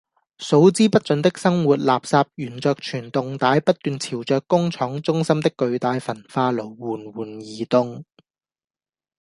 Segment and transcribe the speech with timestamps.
[0.39, 8.03] 數之不盡的生活垃圾沿著傳動帶不斷朝著工廠中心的巨大焚化爐緩緩移動